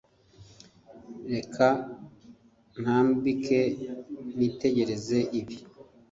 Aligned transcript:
reka 1.33 1.67
ntambike 2.81 3.59
nitegereze 4.37 5.19
ibi 5.39 5.57